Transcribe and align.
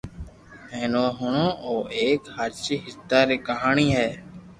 ھين 0.73 0.93
او 1.01 1.05
ھڻو 1.19 1.47
او 1.65 1.75
ايڪ 1.95 2.21
ھاچي 2.35 2.75
ھردا 2.83 3.19
ري 3.29 3.37
ڪہاني 3.47 3.87
ھي 3.97 4.09